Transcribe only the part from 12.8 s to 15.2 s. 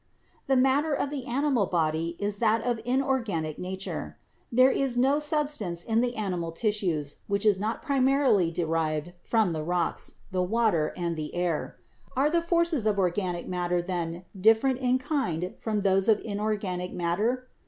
of organic matter, then, different in